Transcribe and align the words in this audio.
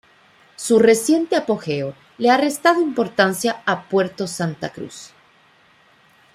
Su 0.55 0.79
reciente 0.79 1.35
apogeo, 1.35 1.93
le 2.17 2.31
ha 2.31 2.37
restado 2.37 2.81
importancia 2.81 3.61
a 3.67 3.83
Puerto 3.87 4.25
Santa 4.25 4.69
Cruz. 4.69 5.11